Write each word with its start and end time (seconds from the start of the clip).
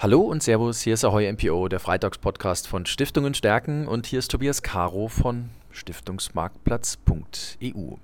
Hallo 0.00 0.20
und 0.20 0.44
Servus, 0.44 0.82
hier 0.82 0.94
ist 0.94 1.04
Ahoy 1.04 1.32
MPO, 1.32 1.66
der 1.66 1.80
Freitagspodcast 1.80 2.68
von 2.68 2.86
Stiftungen 2.86 3.34
stärken 3.34 3.88
und 3.88 4.06
hier 4.06 4.20
ist 4.20 4.30
Tobias 4.30 4.62
Caro 4.62 5.08
von 5.08 5.48
Stiftungsmarktplatz.eu. 5.72 7.96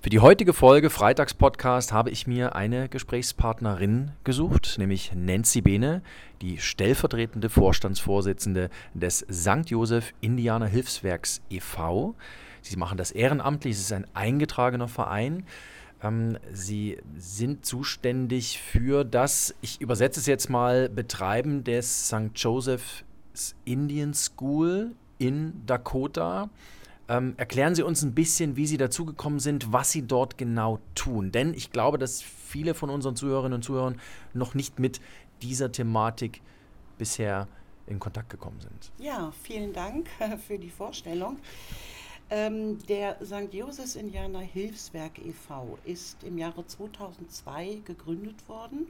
Für 0.00 0.10
die 0.10 0.20
heutige 0.20 0.52
Folge 0.52 0.90
Freitagspodcast 0.90 1.92
habe 1.92 2.10
ich 2.10 2.28
mir 2.28 2.54
eine 2.54 2.88
Gesprächspartnerin 2.88 4.12
gesucht, 4.22 4.76
nämlich 4.78 5.10
Nancy 5.12 5.60
Behne, 5.60 6.02
die 6.40 6.58
stellvertretende 6.58 7.50
Vorstandsvorsitzende 7.50 8.70
des 8.94 9.26
St. 9.28 9.64
Joseph 9.66 10.14
Indianer 10.20 10.68
Hilfswerks 10.68 11.42
e.V. 11.50 12.14
Sie 12.62 12.76
machen 12.76 12.96
das 12.96 13.10
ehrenamtlich, 13.10 13.74
es 13.74 13.80
ist 13.80 13.92
ein 13.92 14.06
eingetragener 14.14 14.86
Verein. 14.86 15.42
Ähm, 16.04 16.38
Sie 16.52 16.98
sind 17.16 17.64
zuständig 17.64 18.60
für 18.60 19.04
das, 19.04 19.54
ich 19.62 19.80
übersetze 19.80 20.20
es 20.20 20.26
jetzt 20.26 20.50
mal, 20.50 20.88
Betreiben 20.88 21.64
des 21.64 22.08
St. 22.08 22.30
Joseph's 22.34 23.04
Indian 23.64 24.14
School 24.14 24.94
in 25.18 25.64
Dakota. 25.66 26.50
Ähm, 27.08 27.34
erklären 27.36 27.74
Sie 27.74 27.82
uns 27.82 28.02
ein 28.02 28.14
bisschen, 28.14 28.56
wie 28.56 28.66
Sie 28.66 28.76
dazugekommen 28.76 29.38
sind, 29.38 29.72
was 29.72 29.90
Sie 29.90 30.06
dort 30.06 30.38
genau 30.38 30.78
tun. 30.94 31.32
Denn 31.32 31.54
ich 31.54 31.70
glaube, 31.70 31.98
dass 31.98 32.22
viele 32.22 32.74
von 32.74 32.90
unseren 32.90 33.16
Zuhörerinnen 33.16 33.56
und 33.56 33.62
Zuhörern 33.62 34.00
noch 34.32 34.54
nicht 34.54 34.78
mit 34.78 35.00
dieser 35.42 35.72
Thematik 35.72 36.40
bisher 36.98 37.48
in 37.86 37.98
Kontakt 37.98 38.30
gekommen 38.30 38.60
sind. 38.60 38.92
Ja, 38.98 39.32
vielen 39.42 39.72
Dank 39.72 40.08
für 40.46 40.58
die 40.58 40.70
Vorstellung. 40.70 41.38
Ähm, 42.34 42.84
der 42.88 43.16
St. 43.24 43.54
Josephs 43.54 43.94
Indianer 43.94 44.40
Hilfswerk 44.40 45.24
e.V. 45.24 45.78
ist 45.84 46.24
im 46.24 46.36
Jahre 46.36 46.66
2002 46.66 47.82
gegründet 47.84 48.48
worden 48.48 48.88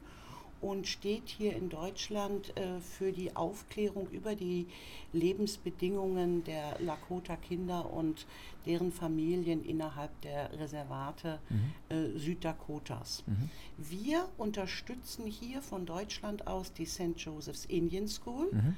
und 0.62 0.86
steht 0.86 1.28
hier 1.28 1.54
in 1.54 1.68
Deutschland 1.68 2.56
äh, 2.56 2.80
für 2.80 3.12
die 3.12 3.36
Aufklärung 3.36 4.08
über 4.08 4.34
die 4.34 4.66
Lebensbedingungen 5.12 6.42
der 6.44 6.80
Lakota-Kinder 6.80 7.92
und 7.92 8.24
deren 8.64 8.90
Familien 8.90 9.62
innerhalb 9.62 10.18
der 10.22 10.58
Reservate 10.58 11.38
mhm. 11.50 11.94
äh, 11.94 12.18
Süddakotas. 12.18 13.24
Mhm. 13.26 13.50
Wir 13.76 14.26
unterstützen 14.38 15.26
hier 15.26 15.60
von 15.60 15.84
Deutschland 15.84 16.46
aus 16.46 16.72
die 16.72 16.86
St. 16.86 17.18
Joseph's 17.18 17.66
Indian 17.66 18.08
School, 18.08 18.48
mhm. 18.52 18.74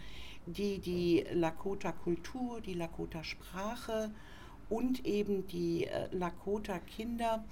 die 0.46 0.80
die 0.80 1.24
Lakota-Kultur, 1.32 2.60
die 2.60 2.74
Lakota-Sprache, 2.74 4.10
und 4.68 5.04
eben 5.06 5.46
die 5.46 5.86
äh, 5.86 6.08
Lakota-Kinder 6.12 7.44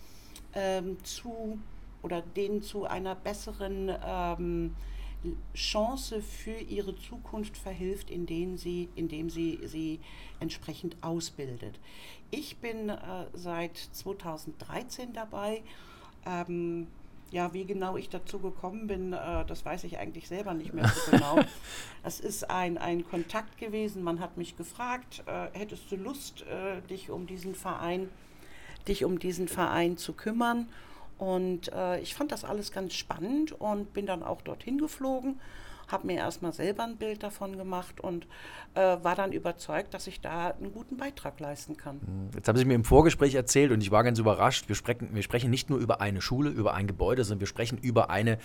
ähm, 0.54 0.96
zu 1.04 1.58
oder 2.02 2.20
denen 2.20 2.62
zu 2.62 2.84
einer 2.84 3.14
besseren 3.14 3.90
ähm, 4.04 4.74
Chance 5.54 6.20
für 6.20 6.58
ihre 6.58 6.94
Zukunft 6.96 7.56
verhilft, 7.56 8.10
indem 8.10 8.58
sie, 8.58 8.88
indem 8.94 9.30
sie 9.30 9.58
sie 9.64 10.00
entsprechend 10.38 10.96
ausbildet. 11.02 11.80
Ich 12.30 12.58
bin 12.58 12.90
äh, 12.90 12.98
seit 13.32 13.76
2013 13.76 15.12
dabei. 15.14 15.62
Ähm, 16.26 16.88
ja, 17.34 17.52
wie 17.52 17.64
genau 17.64 17.96
ich 17.96 18.08
dazu 18.08 18.38
gekommen 18.38 18.86
bin, 18.86 19.12
äh, 19.12 19.44
das 19.44 19.64
weiß 19.64 19.82
ich 19.84 19.98
eigentlich 19.98 20.28
selber 20.28 20.54
nicht 20.54 20.72
mehr 20.72 20.86
so 20.88 21.10
genau. 21.10 21.40
Es 22.04 22.20
ist 22.20 22.48
ein, 22.48 22.78
ein 22.78 23.04
Kontakt 23.04 23.58
gewesen. 23.58 24.04
Man 24.04 24.20
hat 24.20 24.36
mich 24.36 24.56
gefragt, 24.56 25.24
äh, 25.26 25.58
hättest 25.58 25.90
du 25.90 25.96
Lust, 25.96 26.42
äh, 26.42 26.80
dich 26.88 27.10
um 27.10 27.26
diesen 27.26 27.56
Verein, 27.56 28.08
dich 28.86 29.04
um 29.04 29.18
diesen 29.18 29.48
Verein 29.48 29.96
zu 29.96 30.12
kümmern? 30.12 30.68
Und 31.18 31.72
äh, 31.72 31.98
ich 32.00 32.14
fand 32.14 32.30
das 32.30 32.44
alles 32.44 32.70
ganz 32.70 32.94
spannend 32.94 33.50
und 33.52 33.92
bin 33.92 34.06
dann 34.06 34.22
auch 34.22 34.40
dorthin 34.40 34.78
geflogen 34.78 35.40
habe 35.88 36.06
mir 36.06 36.16
erstmal 36.16 36.52
selber 36.52 36.84
ein 36.84 36.96
Bild 36.96 37.22
davon 37.22 37.56
gemacht 37.56 38.00
und 38.00 38.26
äh, 38.74 38.96
war 39.02 39.14
dann 39.14 39.32
überzeugt, 39.32 39.94
dass 39.94 40.06
ich 40.06 40.20
da 40.20 40.48
einen 40.48 40.72
guten 40.72 40.96
Beitrag 40.96 41.38
leisten 41.40 41.76
kann. 41.76 42.00
Hm, 42.00 42.30
jetzt 42.34 42.48
haben 42.48 42.56
Sie 42.56 42.64
mir 42.64 42.74
im 42.74 42.84
Vorgespräch 42.84 43.34
erzählt 43.34 43.72
und 43.72 43.80
ich 43.82 43.90
war 43.90 44.04
ganz 44.04 44.18
überrascht, 44.18 44.68
wir 44.68 44.76
sprechen, 44.76 45.14
wir 45.14 45.22
sprechen 45.22 45.50
nicht 45.50 45.70
nur 45.70 45.78
über 45.78 46.00
eine 46.00 46.20
Schule, 46.20 46.50
über 46.50 46.74
ein 46.74 46.86
Gebäude, 46.86 47.24
sondern 47.24 47.40
wir 47.40 47.46
sprechen 47.46 47.78
über 47.78 48.10
eine 48.10 48.38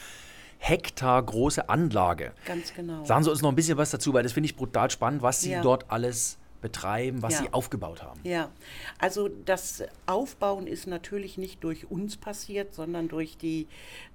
Hektar 0.60 1.24
große 1.24 1.70
Anlage. 1.70 2.34
Ganz 2.46 2.74
genau. 2.74 3.06
Sagen 3.06 3.24
Sie 3.24 3.32
uns 3.32 3.42
noch 3.42 3.50
ein 3.50 3.56
bisschen 3.56 3.78
was 3.78 3.92
dazu, 3.92 4.14
weil 4.14 4.24
das 4.24 4.34
finde 4.34 4.46
ich 4.46 4.56
brutal 4.56 4.92
spannend, 4.92 5.22
was 5.22 5.42
Sie 5.42 5.52
ja. 5.52 5.62
dort 5.62 5.90
alles 5.90 6.38
betreiben, 6.62 7.22
was 7.22 7.36
ja. 7.36 7.40
Sie 7.42 7.54
aufgebaut 7.54 8.04
haben. 8.04 8.20
Ja, 8.24 8.50
also 9.00 9.30
das 9.30 9.84
Aufbauen 10.06 10.68
ist 10.68 10.88
natürlich 10.88 11.38
nicht 11.38 11.64
durch 11.64 11.90
uns 11.90 12.18
passiert, 12.18 12.74
sondern 12.74 13.08
durch, 13.08 13.38
die, 13.38 13.68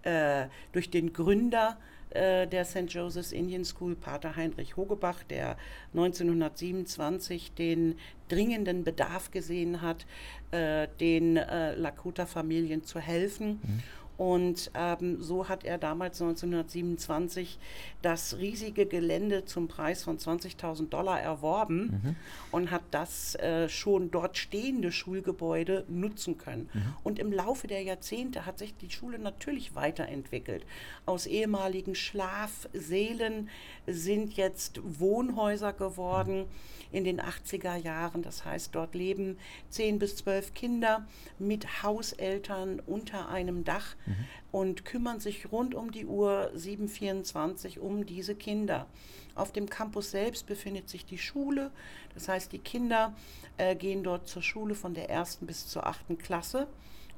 äh, 0.03 0.47
durch 0.73 0.91
den 0.91 1.13
Gründer 1.13 1.79
äh, 2.15 2.47
der 2.47 2.65
St. 2.65 2.87
Joseph's 2.89 3.33
Indian 3.33 3.65
School, 3.65 3.95
Pater 3.95 4.37
Heinrich 4.37 4.77
Hogebach, 4.77 5.23
der 5.25 5.57
1927 5.93 7.53
den 7.55 7.97
dringenden 8.29 8.85
Bedarf 8.85 9.31
gesehen 9.31 9.83
hat, 9.83 10.07
äh, 10.51 10.89
den 11.01 11.37
äh, 11.37 11.75
Lakota-Familien 11.75 12.85
zu 12.85 12.99
helfen. 13.01 13.61
Mhm 13.63 13.83
und 14.17 14.71
ähm, 14.75 15.21
so 15.21 15.49
hat 15.49 15.65
er 15.65 15.79
damals 15.79 16.21
1927 16.23 17.59
das 18.03 18.37
riesige 18.39 18.87
Gelände 18.87 19.45
zum 19.45 19.67
Preis 19.67 20.05
von 20.05 20.19
20.000 20.19 20.89
Dollar 20.89 21.21
erworben 21.21 22.01
mhm. 22.03 22.17
und 22.53 22.71
hat 22.71 22.83
das 22.91 23.35
äh, 23.37 23.69
schon 23.69 24.11
dort 24.11 24.37
stehende 24.37 24.93
Schulgebäude 24.93 25.85
nutzen 25.89 26.39
können. 26.39 26.69
Mhm. 26.73 26.83
Und 27.03 27.19
im 27.19 27.33
Laufe 27.33 27.67
der 27.67 27.83
Jahrzehnte 27.83 28.47
hat 28.47 28.59
sich 28.59 28.77
die 28.77 28.91
Schule 28.91 29.19
natürlich 29.19 29.75
weiterentwickelt. 29.75 30.65
Aus 31.07 31.27
ehemaligen 31.27 31.95
Schlafsälen 31.95 33.49
sind 33.87 34.35
jetzt 34.35 34.81
Wohnhäuser 34.85 35.73
geworden. 35.73 36.41
Mhm 36.41 36.75
in 36.95 37.05
den 37.05 37.21
80er 37.21 37.77
Jahren. 37.77 38.23
Das 38.23 38.45
heißt, 38.45 38.75
dort 38.75 38.95
leben 38.95 39.37
10 39.71 39.99
bis 39.99 40.17
12 40.17 40.55
Kinder 40.55 41.07
mit 41.39 41.83
Hauseltern 41.83 42.81
unter 42.87 43.29
einem 43.29 43.65
Dach 43.65 43.97
mhm. 44.07 44.17
und 44.53 44.85
kümmern 44.85 45.21
sich 45.21 45.51
rund 45.53 45.75
um 45.75 45.91
die 45.91 46.07
Uhr 46.07 46.51
724 46.55 47.81
um 47.81 48.07
diese 48.07 48.35
Kinder. 48.35 48.87
Auf 49.35 49.53
dem 49.53 49.69
Campus 49.69 50.11
selbst 50.11 50.47
befindet 50.47 50.89
sich 50.89 51.05
die 51.05 51.19
Schule. 51.19 51.71
Das 52.15 52.29
heißt, 52.29 52.53
die 52.53 52.59
Kinder 52.59 53.15
äh, 53.57 53.75
gehen 53.75 54.05
dort 54.05 54.29
zur 54.29 54.43
Schule 54.43 54.75
von 54.75 54.95
der 54.95 55.11
ersten 55.11 55.47
bis 55.47 55.67
zur 55.67 55.87
achten 55.87 56.19
Klasse 56.19 56.69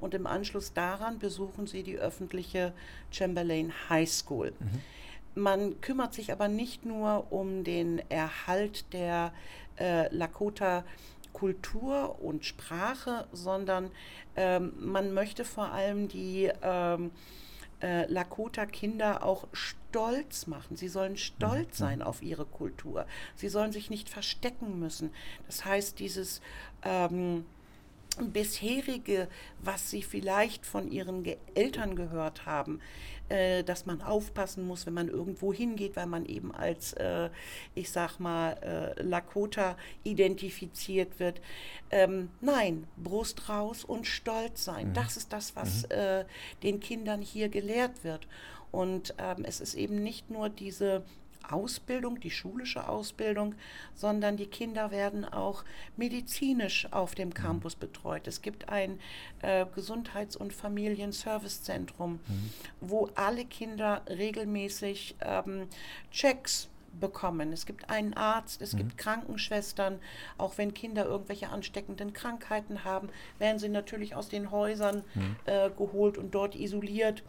und 0.00 0.14
im 0.14 0.26
Anschluss 0.26 0.72
daran 0.72 1.18
besuchen 1.18 1.66
sie 1.66 1.82
die 1.82 1.96
öffentliche 1.96 2.72
Chamberlain 3.10 3.72
High 3.88 4.10
School. 4.10 4.52
Mhm. 4.58 5.42
Man 5.42 5.80
kümmert 5.82 6.14
sich 6.14 6.32
aber 6.32 6.48
nicht 6.48 6.86
nur 6.86 7.30
um 7.30 7.62
den 7.62 8.00
Erhalt 8.10 8.92
der 8.92 9.32
äh, 9.78 10.14
Lakota 10.14 10.84
Kultur 11.36 12.18
und 12.22 12.46
Sprache, 12.46 13.26
sondern 13.30 13.90
ähm, 14.36 14.72
man 14.78 15.12
möchte 15.12 15.44
vor 15.44 15.70
allem 15.70 16.08
die 16.08 16.50
ähm, 16.62 17.10
äh, 17.82 18.10
Lakota-Kinder 18.10 19.22
auch 19.22 19.46
stolz 19.52 20.46
machen. 20.46 20.76
Sie 20.76 20.88
sollen 20.88 21.18
stolz 21.18 21.78
mhm. 21.78 21.84
sein 21.84 22.02
auf 22.02 22.22
ihre 22.22 22.46
Kultur. 22.46 23.04
Sie 23.34 23.50
sollen 23.50 23.70
sich 23.70 23.90
nicht 23.90 24.08
verstecken 24.08 24.78
müssen. 24.78 25.10
Das 25.46 25.66
heißt, 25.66 25.98
dieses 25.98 26.40
ähm, 26.82 27.44
bisherige, 28.16 29.28
was 29.60 29.90
sie 29.90 30.02
vielleicht 30.02 30.66
von 30.66 30.90
ihren 30.90 31.22
Ge 31.22 31.36
Eltern 31.54 31.96
gehört 31.96 32.46
haben, 32.46 32.80
äh, 33.28 33.64
dass 33.64 33.86
man 33.86 34.02
aufpassen 34.02 34.66
muss, 34.66 34.86
wenn 34.86 34.94
man 34.94 35.08
irgendwo 35.08 35.52
hingeht, 35.52 35.96
weil 35.96 36.06
man 36.06 36.26
eben 36.26 36.54
als, 36.54 36.92
äh, 36.94 37.30
ich 37.74 37.90
sag 37.90 38.18
mal, 38.18 38.52
äh, 38.62 39.02
Lakota 39.02 39.76
identifiziert 40.04 41.18
wird. 41.18 41.40
Ähm, 41.90 42.30
nein, 42.40 42.86
Brust 42.96 43.48
raus 43.48 43.84
und 43.84 44.06
stolz 44.06 44.64
sein. 44.64 44.88
Mhm. 44.88 44.94
Das 44.94 45.16
ist 45.16 45.32
das, 45.32 45.56
was 45.56 45.84
mhm. 45.84 45.90
Äh, 45.90 46.24
den 46.62 46.80
Kindern 46.80 47.20
hier 47.20 47.48
gelehrt 47.48 48.04
wird. 48.04 48.28
Und 48.70 49.14
ähm, 49.18 49.44
es 49.44 49.60
ist 49.60 49.74
eben 49.74 50.02
nicht 50.02 50.30
nur 50.30 50.48
diese 50.48 51.02
Ausbildung, 51.52 52.20
die 52.20 52.30
schulische 52.30 52.88
Ausbildung, 52.88 53.54
sondern 53.94 54.36
die 54.36 54.46
Kinder 54.46 54.90
werden 54.90 55.24
auch 55.24 55.64
medizinisch 55.96 56.90
auf 56.92 57.14
dem 57.14 57.28
mhm. 57.28 57.34
Campus 57.34 57.76
betreut. 57.76 58.26
Es 58.26 58.42
gibt 58.42 58.68
ein 58.68 59.00
äh, 59.42 59.66
Gesundheits- 59.74 60.36
und 60.36 60.52
Familienservicezentrum, 60.52 62.12
mhm. 62.12 62.50
wo 62.80 63.10
alle 63.14 63.44
Kinder 63.44 64.02
regelmäßig 64.08 65.16
ähm, 65.20 65.68
Checks 66.10 66.68
bekommen. 67.00 67.52
Es 67.52 67.66
gibt 67.66 67.90
einen 67.90 68.14
Arzt, 68.14 68.62
es 68.62 68.72
mhm. 68.72 68.78
gibt 68.78 68.98
Krankenschwestern. 68.98 69.98
Auch 70.38 70.58
wenn 70.58 70.74
Kinder 70.74 71.04
irgendwelche 71.04 71.48
ansteckenden 71.48 72.12
Krankheiten 72.12 72.84
haben, 72.84 73.08
werden 73.38 73.58
sie 73.58 73.68
natürlich 73.68 74.14
aus 74.14 74.28
den 74.28 74.50
Häusern 74.50 75.04
mhm. 75.14 75.36
äh, 75.46 75.70
geholt 75.70 76.18
und 76.18 76.34
dort 76.34 76.54
isoliert. 76.54 77.22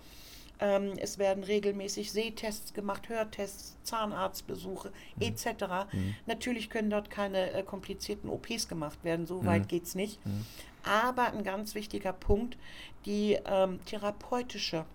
Ähm, 0.59 0.93
es 0.97 1.17
werden 1.17 1.43
regelmäßig 1.43 2.11
Sehtests 2.11 2.73
gemacht, 2.73 3.09
Hörtests, 3.09 3.77
Zahnarztbesuche 3.83 4.91
mhm. 5.15 5.21
etc. 5.21 5.45
Mhm. 5.91 6.15
Natürlich 6.25 6.69
können 6.69 6.89
dort 6.89 7.09
keine 7.09 7.51
äh, 7.51 7.63
komplizierten 7.63 8.29
OPs 8.29 8.67
gemacht 8.67 9.03
werden, 9.03 9.27
so 9.27 9.41
mhm. 9.41 9.45
weit 9.45 9.69
geht 9.69 9.83
es 9.83 9.95
nicht. 9.95 10.25
Mhm. 10.25 10.45
Aber 10.83 11.33
ein 11.33 11.43
ganz 11.43 11.75
wichtiger 11.75 12.13
Punkt, 12.13 12.57
die 13.05 13.37
ähm, 13.45 13.79
therapeutische 13.85 14.85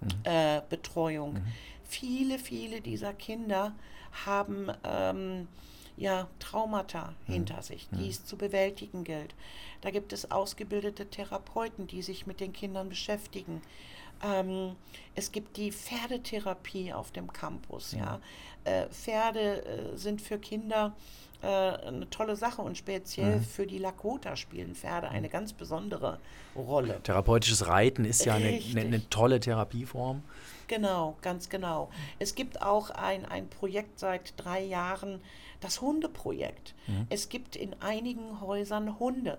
mhm. 0.00 0.08
äh, 0.24 0.62
Betreuung. 0.68 1.34
Mhm. 1.34 1.42
viele, 1.84 2.38
viele 2.38 2.80
dieser 2.80 3.12
Kinder 3.14 3.74
haben 4.26 4.70
ähm, 4.84 5.48
ja, 5.96 6.28
Traumata 6.38 7.14
hinter 7.26 7.62
sich, 7.62 7.88
die 7.92 8.08
es 8.08 8.24
zu 8.24 8.36
bewältigen 8.36 9.04
gilt. 9.04 9.34
Da 9.82 9.90
gibt 9.90 10.12
es 10.14 10.30
ausgebildete 10.30 11.06
Therapeuten, 11.06 11.86
die 11.86 12.00
sich 12.02 12.26
mit 12.26 12.40
den 12.40 12.54
Kindern 12.54 12.88
beschäftigen. 12.88 13.60
Ähm, 14.22 14.76
es 15.14 15.32
gibt 15.32 15.56
die 15.56 15.72
Pferdetherapie 15.72 16.92
auf 16.92 17.10
dem 17.10 17.32
Campus. 17.32 17.92
Ja. 17.92 18.20
Äh, 18.64 18.86
Pferde 18.88 19.64
äh, 19.64 19.96
sind 19.96 20.20
für 20.20 20.38
Kinder 20.38 20.94
äh, 21.42 21.46
eine 21.46 22.08
tolle 22.10 22.36
Sache 22.36 22.60
und 22.62 22.76
speziell 22.76 23.36
Mhm. 23.36 23.42
für 23.42 23.66
die 23.66 23.78
Lakota 23.78 24.36
spielen 24.36 24.74
Pferde 24.74 25.08
eine 25.08 25.28
ganz 25.30 25.52
besondere 25.54 26.18
Rolle. 26.54 27.00
Therapeutisches 27.02 27.66
Reiten 27.66 28.04
ist 28.04 28.24
ja 28.24 28.34
eine, 28.34 28.48
eine, 28.48 28.80
eine 28.82 29.08
tolle 29.08 29.40
Therapieform. 29.40 30.22
Genau, 30.70 31.16
ganz 31.20 31.48
genau. 31.48 31.90
Es 32.20 32.36
gibt 32.36 32.62
auch 32.62 32.90
ein, 32.90 33.24
ein 33.26 33.48
Projekt 33.48 33.98
seit 33.98 34.34
drei 34.36 34.62
Jahren, 34.62 35.20
das 35.58 35.80
Hundeprojekt. 35.80 36.76
Es 37.08 37.28
gibt 37.28 37.56
in 37.56 37.74
einigen 37.82 38.40
Häusern 38.40 39.00
Hunde, 39.00 39.38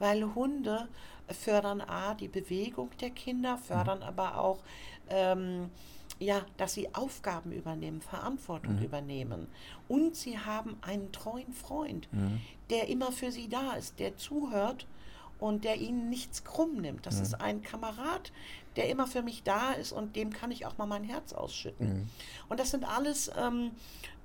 weil 0.00 0.34
Hunde 0.34 0.88
fördern 1.28 1.80
A, 1.80 2.14
die 2.14 2.26
Bewegung 2.26 2.90
der 3.00 3.10
Kinder, 3.10 3.58
fördern 3.58 4.02
aber 4.02 4.38
auch, 4.38 4.58
ähm, 5.08 5.70
ja, 6.18 6.44
dass 6.56 6.74
sie 6.74 6.92
Aufgaben 6.96 7.52
übernehmen, 7.52 8.00
Verantwortung 8.00 8.78
übernehmen. 8.84 9.46
Und 9.86 10.16
sie 10.16 10.36
haben 10.36 10.76
einen 10.82 11.12
treuen 11.12 11.52
Freund, 11.52 12.08
der 12.70 12.88
immer 12.88 13.12
für 13.12 13.30
sie 13.30 13.48
da 13.48 13.74
ist, 13.74 14.00
der 14.00 14.16
zuhört 14.16 14.88
und 15.38 15.64
der 15.64 15.76
ihnen 15.76 16.08
nichts 16.08 16.44
krumm 16.44 16.80
nimmt. 16.80 17.04
Das 17.06 17.18
ist 17.20 17.34
ein 17.40 17.62
Kamerad, 17.62 18.32
der 18.76 18.88
immer 18.88 19.06
für 19.06 19.22
mich 19.22 19.42
da 19.42 19.72
ist 19.72 19.92
und 19.92 20.16
dem 20.16 20.32
kann 20.32 20.50
ich 20.50 20.66
auch 20.66 20.78
mal 20.78 20.86
mein 20.86 21.04
Herz 21.04 21.32
ausschütten. 21.32 21.86
Und 22.48 22.60
das 22.60 22.70
sind 22.70 22.84
alles 22.84 23.30
ähm, 23.38 23.70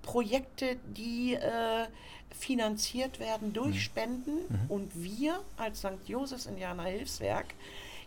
Projekte, 0.02 0.78
die 0.96 1.34
äh, 1.34 1.86
finanziert 2.32 3.20
werden 3.20 3.54
durch 3.54 3.84
Spenden 3.84 4.40
und 4.70 4.92
wir 5.02 5.40
als 5.58 5.80
St. 5.80 6.08
Josefs 6.08 6.46
Indianer 6.46 6.84
Hilfswerk, 6.84 7.46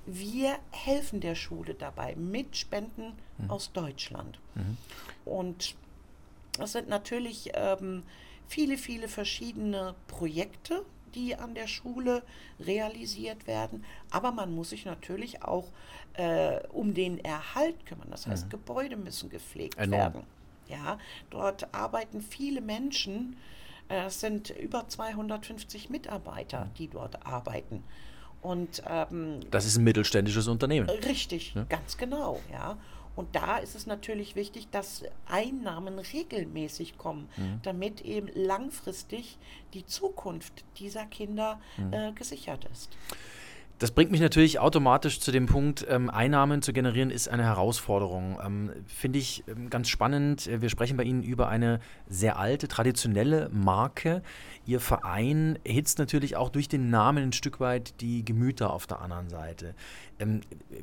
wir 0.06 0.58
helfen 0.70 1.20
der 1.20 1.34
Schule 1.34 1.75
dabei 1.75 2.14
mit 2.16 2.56
Spenden 2.56 3.12
aus 3.48 3.72
Deutschland. 3.72 4.38
Und 5.25 5.75
es 6.58 6.72
sind 6.72 6.88
natürlich 6.88 7.50
ähm, 7.54 8.02
viele, 8.46 8.76
viele 8.76 9.08
verschiedene 9.08 9.94
Projekte, 10.08 10.84
die 11.15 11.37
an 11.37 11.55
der 11.55 11.67
Schule 11.67 12.23
realisiert 12.59 13.47
werden. 13.47 13.85
Aber 14.11 14.33
man 14.33 14.55
muss 14.55 14.71
sich 14.71 14.85
natürlich 14.85 15.43
auch 15.43 15.69
äh, 16.15 16.61
um 16.69 16.95
den 16.95 17.19
Erhalt 17.25 17.87
kümmern. 17.87 18.09
Das 18.11 18.27
heißt, 18.27 18.51
Gebäude 18.51 18.97
müssen 18.97 19.31
gepflegt 19.31 19.79
Enorm. 19.79 20.01
werden. 20.01 20.23
Ja, 20.69 20.99
dort 21.31 21.73
arbeiten 21.75 22.21
viele 22.21 22.61
Menschen. 22.61 23.37
Äh, 23.89 24.07
Es 24.07 24.21
sind 24.21 24.51
über 24.51 24.87
250 24.89 25.91
Mitarbeiter, 25.91 26.71
die 26.79 26.89
dort 26.89 27.27
arbeiten. 27.27 27.83
Und 28.43 28.83
ähm, 28.89 29.41
Das 29.51 29.67
ist 29.67 29.77
ein 29.77 29.85
mittelständisches 29.85 30.49
Unternehmen. 30.49 30.89
Richtig, 30.89 31.55
ganz 31.69 31.97
genau, 31.99 32.41
ja. 32.51 32.79
Und 33.17 33.35
da 33.35 33.59
ist 33.59 33.75
es 33.75 33.87
natürlich 33.87 34.37
wichtig, 34.37 34.69
dass 34.71 35.03
Einnahmen 35.27 35.99
regelmäßig 35.99 36.97
kommen, 36.97 37.29
damit 37.62 38.01
eben 38.03 38.29
langfristig 38.35 39.39
die 39.75 39.85
Zukunft 39.85 40.65
dieser 40.79 41.07
Kinder 41.07 41.61
äh, 41.91 42.12
gesichert 42.12 42.67
ist. 42.73 42.91
Das 43.81 43.93
bringt 43.93 44.11
mich 44.11 44.21
natürlich 44.21 44.59
automatisch 44.59 45.21
zu 45.21 45.32
dem 45.32 45.47
Punkt, 45.47 45.87
ähm, 45.88 46.11
Einnahmen 46.11 46.61
zu 46.61 46.75
generieren, 46.75 47.11
ist 47.11 47.29
eine 47.31 47.44
Herausforderung. 47.44 48.38
Ähm, 48.44 48.71
Finde 48.87 49.19
ich 49.19 49.43
ähm, 49.49 49.71
ganz 49.71 49.88
spannend. 49.88 50.47
Äh, 50.47 50.61
Wir 50.61 50.69
sprechen 50.69 50.99
bei 50.99 51.03
Ihnen 51.05 51.23
über 51.23 51.49
eine 51.49 51.81
sehr 52.06 52.38
alte, 52.38 52.69
traditionelle 52.69 53.49
Marke. 53.49 54.23
Ihr 54.67 54.81
Verein 54.81 55.59
erhitzt 55.65 55.99
natürlich 55.99 56.37
auch 56.37 56.50
durch 56.50 56.69
den 56.69 56.91
Namen 56.91 57.29
ein 57.29 57.32
Stück 57.32 57.59
weit 57.59 57.99
die 58.03 58.23
Gemüter 58.23 58.71
auf 58.71 58.87
der 58.87 59.00
anderen 59.00 59.31
Seite. 59.31 59.75
Ähm, 60.19 60.43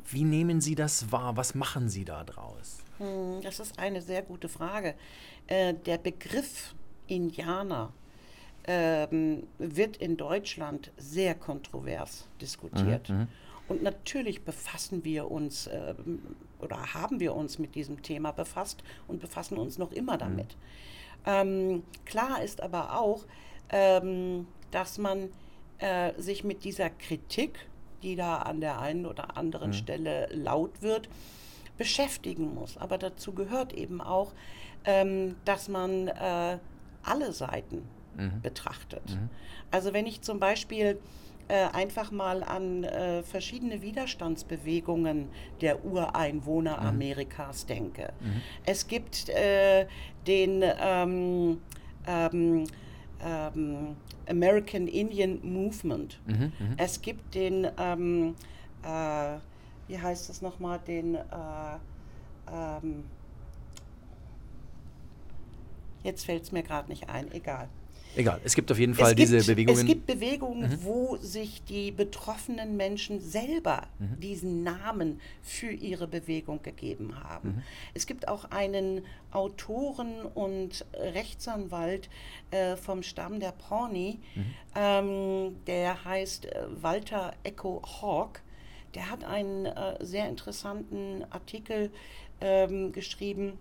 wie 0.10 0.24
nehmen 0.24 0.60
Sie 0.60 0.74
das 0.74 1.12
wahr? 1.12 1.38
Was 1.38 1.54
machen 1.54 1.90
Sie 1.90 2.04
da 2.04 2.24
draus? 2.24 2.80
Hm, 2.98 3.42
Das 3.44 3.60
ist 3.60 3.78
eine 3.78 4.02
sehr 4.02 4.24
gute 4.24 4.50
Frage. 4.50 4.96
Äh, 5.46 5.76
Der 5.86 6.00
Begriff 6.00 6.74
Indianer 7.06 7.94
ähm, 8.68 9.48
wird 9.58 9.98
in 9.98 10.18
Deutschland 10.18 10.92
sehr 10.98 11.36
kontrovers 11.36 12.28
diskutiert. 12.42 13.10
Und 13.68 13.84
natürlich 13.84 14.44
befassen 14.44 15.04
wir 15.04 15.30
uns 15.30 15.70
ähm, 15.72 16.20
oder 16.60 16.94
haben 16.94 17.20
wir 17.20 17.36
uns 17.36 17.60
mit 17.60 17.76
diesem 17.76 18.02
Thema 18.02 18.32
befasst 18.32 18.84
und 19.08 19.20
befassen 19.20 19.58
uns 19.58 19.78
noch 19.78 19.92
immer 19.92 20.18
damit. 20.18 20.56
Ähm, 21.26 21.84
klar 22.06 22.42
ist 22.42 22.62
aber 22.62 23.00
auch, 23.00 23.26
ähm, 23.70 24.48
dass 24.72 24.98
man 24.98 25.30
äh, 25.80 26.14
sich 26.20 26.44
mit 26.44 26.64
dieser 26.64 26.90
Kritik, 26.90 27.68
die 28.04 28.16
da 28.16 28.38
an 28.38 28.62
der 28.62 28.80
einen 28.80 29.06
oder 29.06 29.38
anderen 29.38 29.74
Stelle 29.74 30.28
laut 30.32 30.82
wird, 30.82 31.10
beschäftigen 31.78 32.54
muss. 32.54 32.78
Aber 32.78 32.98
dazu 32.98 33.34
gehört 33.34 33.74
eben 33.74 34.02
auch, 34.02 34.34
ähm, 34.86 35.36
dass 35.46 35.68
man 35.68 36.08
äh, 36.08 36.58
alle 37.04 37.34
Seiten 37.34 37.88
betrachtet. 38.42 39.18
Also 39.72 39.94
wenn 39.94 40.06
ich 40.06 40.22
zum 40.22 40.40
Beispiel 40.40 41.00
äh, 41.50 41.68
einfach 41.72 42.12
mal 42.12 42.44
an 42.44 42.84
äh, 42.84 43.24
verschiedene 43.24 43.82
Widerstandsbewegungen 43.82 45.30
der 45.62 45.86
Ureinwohner 45.86 46.82
Amerikas 46.90 47.66
denke. 47.66 48.12
Es 48.66 48.88
gibt 48.88 49.30
äh, 49.30 49.88
den 50.26 50.62
ähm, 50.64 51.62
ähm, 52.06 52.66
ähm, 53.24 53.96
American 54.30 54.88
Indian 54.88 55.40
Movement. 55.42 56.20
Es 56.78 57.02
gibt 57.02 57.34
den, 57.34 57.68
ähm, 57.78 58.36
äh, 58.84 59.38
wie 59.88 60.00
heißt 60.00 60.30
es 60.30 60.42
nochmal, 60.42 60.80
den, 60.86 61.16
äh, 61.16 61.20
ähm, 62.52 63.06
jetzt 66.04 66.26
fällt 66.26 66.44
es 66.44 66.52
mir 66.52 66.64
gerade 66.64 66.90
nicht 66.90 67.10
ein, 67.10 67.32
egal. 67.32 67.70
Egal, 68.18 68.42
es 68.44 68.56
gibt 68.56 68.72
auf 68.72 68.80
jeden 68.80 68.96
Fall 68.96 69.12
es 69.12 69.16
diese 69.16 69.38
gibt, 69.38 69.48
Bewegungen. 69.48 69.80
Es 69.80 69.86
gibt 69.86 70.08
Bewegungen, 70.08 70.80
wo 70.82 71.18
sich 71.18 71.64
die 71.64 71.92
betroffenen 71.92 72.76
Menschen 72.76 73.22
selber 73.22 73.84
diesen 74.00 74.64
Namen 74.64 75.22
für 75.44 75.70
ihre 75.72 76.08
Bewegung 76.08 76.64
gegeben 76.64 77.24
haben. 77.24 77.64
Es 77.94 78.08
gibt 78.08 78.28
auch 78.28 78.46
einen 78.46 79.04
Autoren 79.32 80.22
und 80.34 80.86
Rechtsanwalt 80.94 82.10
äh, 82.50 82.76
vom 82.76 83.04
Stamm 83.04 83.40
der 83.40 83.52
Pawnee, 83.52 84.18
ähm, 84.76 85.56
der 85.68 86.04
heißt 86.04 86.46
äh, 86.46 86.64
Walter 86.82 87.34
Echo 87.44 87.82
Hawk. 88.02 88.42
Der 88.96 89.12
hat 89.12 89.24
einen 89.24 89.68
äh, 89.68 90.04
sehr 90.04 90.28
interessanten 90.28 91.24
Artikel 91.30 91.92
ähm, 92.42 92.92
geschrieben 92.92 93.60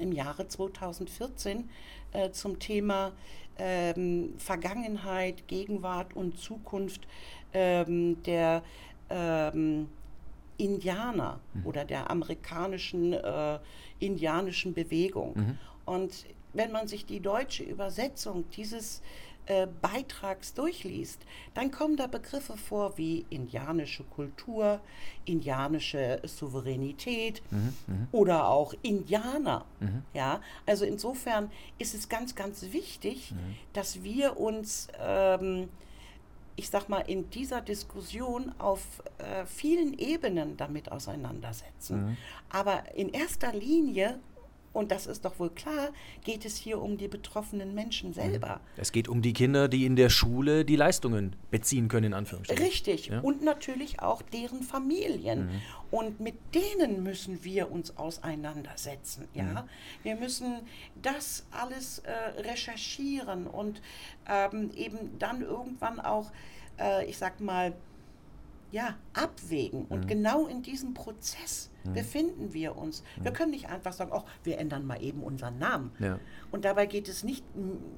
im 0.00 0.12
Jahre 0.12 0.48
2014 0.48 1.68
äh, 2.12 2.30
zum 2.30 2.58
Thema 2.58 3.12
ähm, 3.58 4.34
Vergangenheit, 4.38 5.46
Gegenwart 5.46 6.16
und 6.16 6.38
Zukunft 6.38 7.06
ähm, 7.52 8.22
der 8.22 8.62
ähm, 9.10 9.88
Indianer 10.56 11.40
oder 11.64 11.84
der 11.84 12.10
amerikanischen 12.10 13.12
äh, 13.12 13.58
indianischen 13.98 14.74
Bewegung. 14.74 15.34
Und 15.84 16.26
wenn 16.52 16.72
man 16.72 16.88
sich 16.88 17.06
die 17.06 17.20
deutsche 17.20 17.62
Übersetzung 17.62 18.44
dieses 18.50 19.02
äh, 19.46 19.66
Beitrags 19.80 20.54
durchliest, 20.54 21.20
dann 21.54 21.70
kommen 21.70 21.96
da 21.96 22.06
Begriffe 22.06 22.56
vor 22.56 22.96
wie 22.98 23.26
indianische 23.30 24.04
Kultur, 24.04 24.80
indianische 25.24 26.20
Souveränität 26.24 27.42
oder 28.12 28.48
auch 28.48 28.74
Indianer. 28.82 29.64
Ja, 30.14 30.40
also 30.66 30.84
insofern 30.84 31.50
ist 31.78 31.94
es 31.94 32.08
ganz, 32.08 32.34
ganz 32.34 32.72
wichtig, 32.72 33.34
dass 33.72 34.02
wir 34.02 34.38
uns 34.38 34.88
ähm, 34.98 35.68
ich 36.56 36.68
sag 36.68 36.90
mal, 36.90 37.00
in 37.00 37.30
dieser 37.30 37.62
Diskussion 37.62 38.52
auf 38.58 38.82
äh, 39.16 39.46
vielen 39.46 39.98
Ebenen 39.98 40.58
damit 40.58 40.92
auseinandersetzen. 40.92 42.18
Aber 42.50 42.94
in 42.94 43.08
erster 43.08 43.54
Linie, 43.54 44.18
und 44.72 44.92
das 44.92 45.06
ist 45.06 45.24
doch 45.24 45.38
wohl 45.40 45.50
klar, 45.50 45.90
geht 46.24 46.44
es 46.44 46.56
hier 46.56 46.80
um 46.80 46.96
die 46.96 47.08
betroffenen 47.08 47.74
Menschen 47.74 48.12
selber. 48.12 48.60
es 48.76 48.92
geht 48.92 49.08
um 49.08 49.20
die 49.20 49.32
Kinder, 49.32 49.68
die 49.68 49.84
in 49.84 49.96
der 49.96 50.10
Schule 50.10 50.64
die 50.64 50.76
Leistungen 50.76 51.34
beziehen 51.50 51.88
können, 51.88 52.06
in 52.06 52.14
Anführungsstrichen. 52.14 52.64
Richtig. 52.64 53.06
Ja? 53.06 53.20
Und 53.20 53.42
natürlich 53.42 54.00
auch 54.00 54.22
deren 54.22 54.62
Familien. 54.62 55.50
Und 55.90 56.20
mit 56.20 56.36
denen 56.54 57.02
müssen 57.02 57.42
wir 57.42 57.72
uns 57.72 57.96
auseinandersetzen. 57.96 59.26
Ja? 59.34 59.66
Wir 60.04 60.14
müssen 60.14 60.60
das 61.02 61.46
alles 61.50 62.00
äh, 62.00 62.12
recherchieren 62.42 63.48
und 63.48 63.82
ähm, 64.28 64.70
eben 64.76 65.18
dann 65.18 65.42
irgendwann 65.42 65.98
auch, 65.98 66.30
äh, 66.78 67.04
ich 67.06 67.18
sag 67.18 67.40
mal, 67.40 67.74
ja, 68.72 68.94
abwägen. 69.14 69.86
Und 69.86 70.06
genau 70.06 70.46
in 70.46 70.62
diesem 70.62 70.94
Prozess 70.94 71.69
befinden 71.84 72.52
wir 72.52 72.76
uns. 72.76 73.02
Wir 73.20 73.32
können 73.32 73.50
nicht 73.50 73.68
einfach 73.68 73.92
sagen, 73.92 74.10
oh, 74.14 74.22
wir 74.44 74.58
ändern 74.58 74.86
mal 74.86 75.02
eben 75.02 75.22
unseren 75.22 75.58
Namen. 75.58 75.92
Ja. 75.98 76.18
Und 76.50 76.64
dabei 76.64 76.86
geht 76.86 77.08
es 77.08 77.24
nicht 77.24 77.44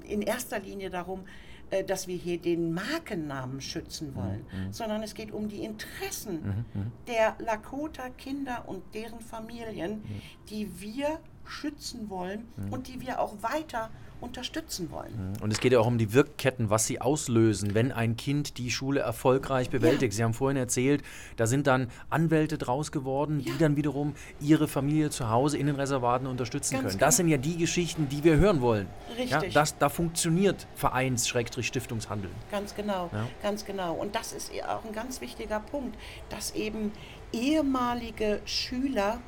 in 0.07 0.21
erster 0.21 0.59
Linie 0.59 0.89
darum, 0.89 1.25
äh, 1.69 1.83
dass 1.83 2.07
wir 2.07 2.15
hier 2.15 2.39
den 2.39 2.73
Markennamen 2.73 3.61
schützen 3.61 4.15
wollen, 4.15 4.45
sondern 4.71 5.03
es 5.03 5.13
geht 5.13 5.31
um 5.31 5.47
die 5.47 5.63
Interessen 5.63 6.65
der 7.07 7.35
Lakota-Kinder 7.39 8.63
und 8.67 8.83
deren 8.93 9.19
Familien, 9.19 10.03
die 10.49 10.79
wir 10.81 11.19
schützen 11.45 12.09
wollen 12.09 12.47
und 12.71 12.87
die 12.87 13.01
wir 13.01 13.19
auch 13.19 13.41
weiter 13.41 13.89
unterstützen 14.21 14.89
wollen. 14.91 15.33
Und 15.41 15.51
es 15.51 15.59
geht 15.59 15.73
ja 15.73 15.79
auch 15.79 15.87
um 15.87 15.97
die 15.97 16.13
Wirkketten, 16.13 16.69
was 16.69 16.85
sie 16.87 17.01
auslösen, 17.01 17.73
wenn 17.73 17.91
ein 17.91 18.15
Kind 18.15 18.57
die 18.57 18.71
Schule 18.71 19.01
erfolgreich 19.01 19.69
bewältigt. 19.69 20.13
Sie 20.13 20.23
haben 20.23 20.33
vorhin 20.33 20.57
erzählt, 20.57 21.03
da 21.35 21.45
sind 21.45 21.67
dann 21.67 21.89
Anwälte 22.09 22.57
draus 22.57 22.91
geworden, 22.91 23.39
die 23.39 23.49
Ja. 23.49 23.55
dann 23.59 23.75
wiederum 23.75 24.13
ihre 24.39 24.67
Familie 24.67 25.09
zu 25.09 25.29
Hause 25.29 25.57
in 25.57 25.67
den 25.67 25.75
Reservaten 25.75 26.25
unterstützen 26.27 26.73
Ganz 26.75 26.83
können. 26.87 26.99
Das 26.99 27.17
genau. 27.17 27.17
sind 27.17 27.27
ja 27.29 27.37
die 27.37 27.57
Geschichten, 27.57 28.07
die 28.09 28.23
wir 28.23 28.37
hören 28.37 28.61
wollen. 28.61 28.87
Ja, 29.17 29.37
Richtig. 29.39 29.53
das, 29.53 29.77
da 29.77 29.89
funktioniert 29.89 30.67
Vereins-Stiftungshandeln. 30.75 32.33
Ganz 32.51 32.75
genau, 32.75 33.09
Ja. 33.13 33.27
ganz 33.41 33.65
genau. 33.65 33.93
Und 33.93 34.15
das 34.15 34.31
ist 34.33 34.53
ja 34.53 34.75
auch 34.77 34.85
ein 34.85 34.93
ganz 34.93 35.21
wichtiger 35.21 35.59
Punkt, 35.59 35.97
dass 36.29 36.51
eben 36.55 36.91
ehemalige 37.31 38.39
Schüler, 38.45 39.19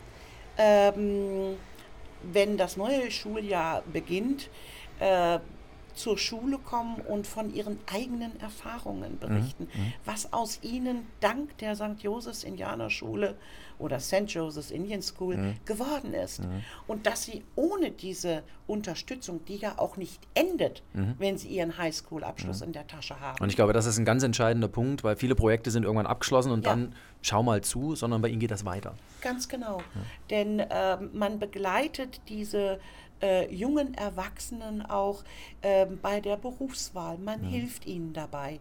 ähm, 0.57 1.55
wenn 2.21 2.57
das 2.57 2.77
neue 2.77 3.11
Schuljahr 3.11 3.83
beginnt, 3.91 4.49
äh, 4.99 5.39
zur 5.95 6.17
Schule 6.17 6.57
kommen 6.57 6.95
und 7.01 7.25
von 7.27 7.53
ihren 7.53 7.79
eigenen 7.91 8.39
Erfahrungen 8.39 9.17
berichten, 9.19 9.67
was 10.05 10.31
aus 10.33 10.59
ihnen 10.61 11.05
dank 11.19 11.57
der 11.59 11.75
St. 11.75 12.01
Josephs 12.01 12.43
Indianerschule 12.43 13.35
oder 13.77 13.99
St. 13.99 14.23
Joseph's 14.27 14.71
Indian 14.71 15.01
School 15.01 15.55
geworden 15.65 16.13
ist. 16.13 16.41
Und 16.87 17.05
dass 17.05 17.23
sie 17.23 17.43
ohne 17.55 17.91
diese 17.91 18.43
Unterstützung, 18.67 19.43
die 19.45 19.57
ja 19.57 19.73
auch 19.77 19.97
nicht 19.97 20.19
endet, 20.33 20.81
wenn 20.93 21.37
sie 21.37 21.49
ihren 21.49 21.77
Highschool-Abschluss 21.77 22.61
in 22.61 22.71
der 22.73 22.87
Tasche 22.87 23.19
haben. 23.19 23.41
Und 23.41 23.49
ich 23.49 23.55
glaube, 23.55 23.73
das 23.73 23.85
ist 23.85 23.97
ein 23.97 24.05
ganz 24.05 24.23
entscheidender 24.23 24.67
Punkt, 24.69 25.03
weil 25.03 25.15
viele 25.17 25.35
Projekte 25.35 25.71
sind 25.71 25.83
irgendwann 25.83 26.07
abgeschlossen 26.07 26.51
und 26.51 26.63
Ja. 26.65 26.71
dann 26.71 26.93
schau 27.21 27.43
mal 27.43 27.61
zu, 27.61 27.95
sondern 27.95 28.21
bei 28.21 28.29
ihnen 28.29 28.39
geht 28.39 28.51
das 28.51 28.65
weiter. 28.65 28.95
Ganz 29.21 29.47
genau. 29.49 29.81
Denn 30.29 30.63
ähm, 30.69 31.09
man 31.13 31.39
begleitet 31.39 32.21
diese 32.29 32.79
äh, 33.25 33.51
jungen 33.53 33.95
Erwachsenen 33.95 34.83
auch 34.83 35.23
ähm, 35.63 35.99
bei 36.01 36.21
der 36.21 36.37
Berufswahl. 36.37 37.17
Man 37.17 37.41
hilft 37.43 37.87
ihnen 37.87 38.13
dabei. 38.13 38.59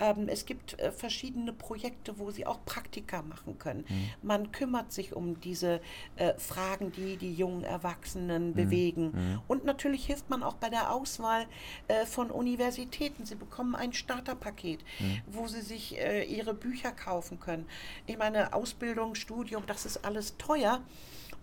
Ähm, 0.00 0.28
es 0.28 0.46
gibt 0.46 0.78
äh, 0.78 0.92
verschiedene 0.92 1.52
Projekte, 1.52 2.18
wo 2.18 2.30
sie 2.30 2.46
auch 2.46 2.64
Praktika 2.64 3.22
machen 3.22 3.58
können. 3.58 3.84
Man 4.22 4.52
kümmert 4.52 4.92
sich 4.92 5.14
um 5.16 5.40
diese 5.40 5.80
äh, 6.16 6.34
Fragen, 6.38 6.92
die 6.92 7.16
die 7.16 7.34
jungen 7.34 7.64
Erwachsenen 7.64 8.54
bewegen. 8.54 9.40
Und 9.48 9.64
natürlich 9.64 10.06
hilft 10.06 10.30
man 10.30 10.42
auch 10.42 10.54
bei 10.54 10.70
der 10.70 10.92
Auswahl 10.92 11.46
äh, 11.88 12.06
von 12.06 12.30
Universitäten. 12.30 13.26
Sie 13.26 13.34
bekommen 13.34 13.74
ein 13.74 13.92
Starterpaket, 13.92 14.84
wo 15.26 15.48
sie 15.48 15.62
sich 15.62 15.98
äh, 15.98 16.24
ihre 16.24 16.54
Bücher 16.54 16.92
kaufen 16.92 17.40
können. 17.40 17.66
Ich 18.06 18.16
meine, 18.16 18.52
Ausbildung, 18.52 19.14
Studium, 19.14 19.64
das 19.66 19.86
ist 19.86 20.04
alles 20.04 20.36
teuer. 20.36 20.80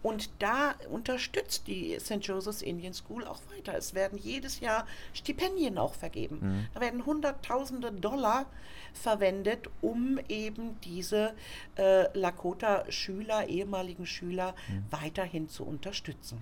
Und 0.04 0.30
da 0.40 0.76
unterstützt 0.90 1.68
die 1.68 1.98
St. 2.00 2.20
Joseph's 2.22 2.62
Indian 2.62 2.94
School 2.94 3.26
auch 3.26 3.40
weiter. 3.56 3.78
Es 3.78 3.94
werden 3.94 4.18
jedes 4.18 4.60
Jahr 4.60 4.86
Stipendien 5.14 5.78
auch 5.78 5.94
vergeben. 5.94 6.68
Da 6.74 6.82
werden 6.82 7.06
Hunderttausende 7.06 7.92
Dollar 7.92 8.46
verwendet, 8.94 9.70
um 9.82 10.20
eben 10.28 10.80
diese 10.84 11.34
äh, 11.78 12.06
Lakota-Schüler, 12.18 13.48
ehemaligen 13.48 14.06
Schüler, 14.06 14.56
weiterhin 14.90 15.50
zu 15.50 15.64
unterstützen. 15.64 16.42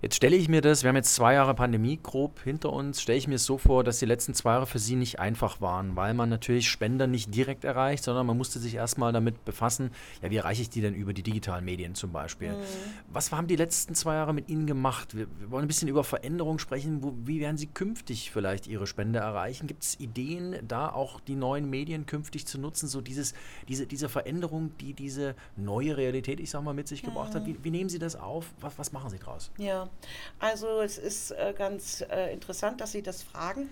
Jetzt 0.00 0.16
stelle 0.16 0.34
ich 0.34 0.48
mir 0.48 0.62
das, 0.62 0.82
wir 0.82 0.88
haben 0.88 0.96
jetzt 0.96 1.14
zwei 1.14 1.34
Jahre 1.34 1.54
Pandemie 1.54 1.98
grob 2.02 2.40
hinter 2.42 2.72
uns, 2.72 3.00
stelle 3.00 3.18
ich 3.18 3.28
mir 3.28 3.36
es 3.36 3.44
so 3.44 3.56
vor, 3.56 3.84
dass 3.84 4.00
die 4.00 4.06
letzten 4.06 4.34
zwei 4.34 4.52
Jahre 4.52 4.66
für 4.66 4.80
Sie 4.80 4.96
nicht 4.96 5.20
einfach 5.20 5.60
waren, 5.60 5.94
weil 5.94 6.12
man 6.14 6.28
natürlich 6.28 6.68
Spender 6.68 7.06
nicht 7.06 7.34
direkt 7.34 7.64
erreicht, 7.64 8.02
sondern 8.02 8.26
man 8.26 8.36
musste 8.36 8.58
sich 8.58 8.74
erstmal 8.74 9.12
damit 9.12 9.44
befassen, 9.44 9.90
ja, 10.20 10.30
wie 10.30 10.36
erreiche 10.36 10.62
ich 10.62 10.70
die 10.70 10.80
denn 10.80 10.94
über 10.94 11.12
die 11.12 11.22
digitalen 11.22 11.64
Medien 11.64 11.94
zum 11.94 12.10
Beispiel? 12.10 12.56
Was 13.08 13.30
haben 13.30 13.46
die 13.46 13.56
letzten 13.56 13.94
zwei 13.94 14.14
Jahre 14.14 14.32
mit 14.32 14.48
Ihnen 14.48 14.66
gemacht? 14.66 15.16
Wir, 15.16 15.26
wir 15.38 15.50
wollen 15.50 15.64
ein 15.64 15.68
bisschen 15.68 15.88
über 15.88 16.04
Veränderungen 16.04 16.58
sprechen. 16.58 17.02
Wo, 17.02 17.14
wie 17.24 17.40
werden 17.40 17.56
Sie 17.56 17.66
künftig 17.66 18.30
vielleicht 18.30 18.66
Ihre 18.66 18.86
Spende 18.86 19.18
erreichen? 19.18 19.66
Gibt 19.66 19.82
es 19.82 20.00
Ideen, 20.00 20.56
da 20.66 20.90
auch 20.90 21.20
die 21.20 21.34
neuen 21.34 21.68
Medien 21.68 22.06
künftig 22.06 22.46
zu 22.46 22.58
nutzen, 22.58 22.88
so 22.88 23.00
dieses, 23.00 23.34
diese, 23.68 23.86
diese 23.86 24.08
Veränderung, 24.08 24.76
die 24.78 24.94
diese 24.94 25.34
neue 25.56 25.96
Realität, 25.96 26.40
ich 26.40 26.50
sag 26.50 26.62
mal, 26.62 26.74
mit 26.74 26.88
sich 26.88 27.02
gebracht 27.02 27.34
hat? 27.34 27.46
Wie, 27.46 27.62
wie 27.62 27.70
nehmen 27.70 27.90
Sie 27.90 27.98
das 27.98 28.16
auf? 28.16 28.46
Was, 28.60 28.78
was 28.78 28.92
machen 28.92 29.10
Sie 29.10 29.18
draus? 29.18 29.50
Ja, 29.58 29.88
also 30.38 30.80
es 30.80 30.98
ist 30.98 31.32
äh, 31.32 31.54
ganz 31.56 32.04
äh, 32.10 32.32
interessant, 32.32 32.80
dass 32.80 32.92
Sie 32.92 33.02
das 33.02 33.22
fragen. 33.22 33.70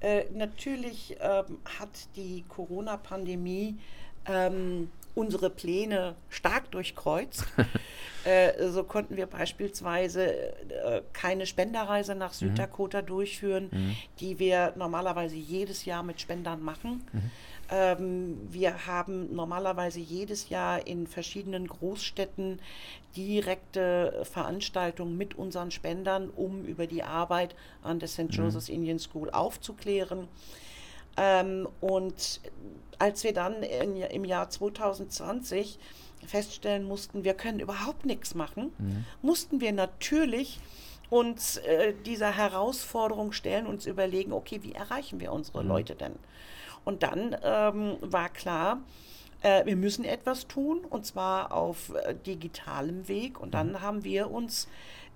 Äh, 0.00 0.24
natürlich 0.32 1.16
ähm, 1.20 1.58
hat 1.78 1.90
die 2.14 2.44
Corona-Pandemie 2.48 3.76
ähm, 4.26 4.90
unsere 5.18 5.50
Pläne 5.50 6.14
stark 6.28 6.70
durchkreuzt. 6.70 7.44
äh, 8.24 8.68
so 8.68 8.84
konnten 8.84 9.16
wir 9.16 9.26
beispielsweise 9.26 10.32
äh, 10.32 11.02
keine 11.12 11.46
Spenderreise 11.46 12.14
nach 12.14 12.32
Süddakota 12.32 13.02
durchführen, 13.02 13.96
die 14.20 14.38
wir 14.38 14.72
normalerweise 14.76 15.36
jedes 15.36 15.84
Jahr 15.84 16.02
mit 16.02 16.20
Spendern 16.20 16.62
machen. 16.62 17.04
Ähm, 17.70 18.38
wir 18.50 18.86
haben 18.86 19.34
normalerweise 19.34 20.00
jedes 20.00 20.48
Jahr 20.48 20.86
in 20.86 21.06
verschiedenen 21.06 21.66
Großstädten 21.66 22.60
direkte 23.16 24.24
Veranstaltungen 24.24 25.18
mit 25.18 25.34
unseren 25.34 25.70
Spendern, 25.70 26.30
um 26.30 26.64
über 26.64 26.86
die 26.86 27.02
Arbeit 27.02 27.54
an 27.82 27.98
der 27.98 28.08
St. 28.08 28.28
Joseph's 28.30 28.68
Indian 28.68 28.98
School 28.98 29.30
aufzuklären. 29.30 30.28
Ähm, 31.18 31.68
und 31.80 32.40
als 32.98 33.24
wir 33.24 33.32
dann 33.32 33.62
in, 33.62 33.96
im 33.96 34.24
Jahr 34.24 34.48
2020 34.48 35.78
feststellen 36.26 36.84
mussten, 36.84 37.24
wir 37.24 37.34
können 37.34 37.60
überhaupt 37.60 38.06
nichts 38.06 38.34
machen, 38.34 38.72
mussten 39.22 39.60
wir 39.60 39.72
natürlich 39.72 40.58
uns 41.10 41.58
äh, 41.58 41.94
dieser 42.04 42.36
Herausforderung 42.36 43.32
stellen, 43.32 43.66
uns 43.66 43.86
überlegen, 43.86 44.32
okay, 44.32 44.60
wie 44.62 44.72
erreichen 44.72 45.20
wir 45.20 45.32
unsere 45.32 45.62
Leute 45.62 45.94
denn? 45.94 46.16
Und 46.84 47.02
dann 47.02 47.36
ähm, 47.42 47.96
war 48.00 48.28
klar, 48.28 48.80
äh, 49.42 49.64
wir 49.66 49.76
müssen 49.76 50.04
etwas 50.04 50.46
tun 50.46 50.80
und 50.88 51.06
zwar 51.06 51.52
auf 51.52 51.94
äh, 51.94 52.14
digitalem 52.14 53.08
Weg. 53.08 53.40
Und 53.40 53.54
dann 53.54 53.80
haben 53.80 54.04
wir 54.04 54.30
uns 54.30 54.68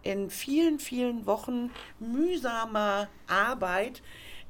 in 0.02 0.30
vielen, 0.30 0.78
vielen 0.78 1.26
Wochen 1.26 1.71
mühsamer 1.99 3.09
Arbeit 3.26 4.02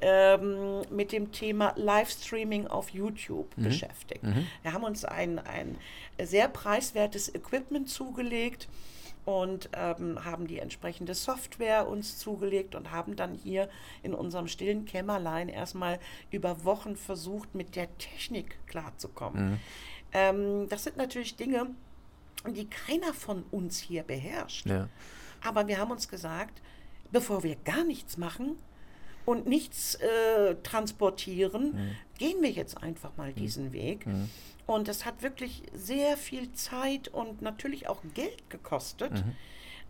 ähm, 0.03 0.83
mit 0.91 1.13
dem 1.13 1.33
Thema 1.33 1.73
Livestreaming 1.77 2.67
auf 2.67 2.91
YouTube 2.91 3.49
beschäftigt. 3.57 4.23
Wir 4.63 4.73
haben 4.73 4.85
uns 4.85 5.05
ein, 5.05 5.39
ein 5.39 5.79
sehr 6.21 6.49
preiswertes 6.49 7.35
Equipment 7.35 7.89
zugelegt 7.89 8.69
und 9.25 9.71
ähm, 9.75 10.25
haben 10.25 10.47
die 10.47 10.59
entsprechende 10.59 11.15
Software 11.15 11.89
uns 11.89 12.19
zugelegt 12.19 12.75
und 12.75 12.91
haben 12.91 13.15
dann 13.15 13.35
hier 13.35 13.69
in 14.03 14.15
unserem 14.15 14.49
stillen 14.49 14.85
Kämmerlein 14.85 15.49
erstmal 15.49 16.01
über 16.31 16.65
Wochen 16.65 16.97
versucht, 16.97 17.55
mit 17.55 17.77
der 17.77 17.97
Technik 17.99 18.59
klarzukommen. 18.67 19.61
Ähm, 20.13 20.69
das 20.69 20.85
sind 20.85 20.97
natürlich 20.97 21.37
Dinge, 21.37 21.69
die 22.49 22.69
keiner 22.69 23.15
von 23.15 23.45
uns 23.53 23.79
hier 23.79 24.03
beherrscht. 24.03 24.67
Ja. 24.67 24.89
Aber 25.45 25.69
wir 25.69 25.79
haben 25.79 25.93
uns 25.93 26.09
gesagt, 26.09 26.61
bevor 27.13 27.45
wir 27.45 27.57
gar 27.57 27.85
nichts 27.85 28.17
machen 28.17 28.57
und 29.25 29.47
nichts 29.47 29.95
äh, 29.97 30.57
transportieren, 30.63 31.97
gehen 32.19 32.43
wir 32.43 32.51
jetzt 32.51 32.83
einfach 32.83 33.17
mal 33.17 33.33
diesen 33.33 33.73
Weg. 33.73 34.07
Und 34.67 34.89
es 34.89 35.05
hat 35.05 35.23
wirklich 35.23 35.63
sehr 35.75 36.17
viel 36.17 36.53
Zeit 36.53 37.09
und 37.09 37.43
natürlich 37.43 37.89
auch 37.89 38.01
Geld 38.15 38.49
gekostet, 38.51 39.13